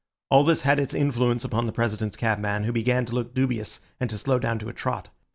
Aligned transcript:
All 0.31 0.43
this 0.43 0.63
had 0.63 0.79
its 0.79 0.95
influence 0.95 1.43
upon 1.45 1.67
the 1.67 1.71
President's 1.71 2.17
cabman, 2.17 2.63
who 2.63 2.71
began 2.71 3.05
to 3.05 3.13
look 3.13 3.35
dubious, 3.35 3.79
and 3.99 4.09
to 4.09 4.17
slow 4.17 4.39
down 4.39 4.57
to 4.57 4.69
a 4.69 4.73
trot. 4.73 5.09